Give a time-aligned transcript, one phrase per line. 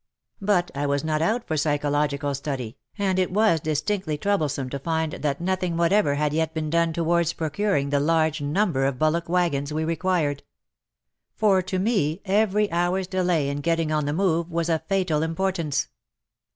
[0.41, 5.11] But I was not out for psychological study, and it was distinctly troublesome to find
[5.13, 9.71] that nothing whatever had yet been done towards procuring the large number of bullock waggons
[9.71, 10.41] we required.
[11.35, 15.89] For to me, every hour's delay in getting on the move, was of fatal importance.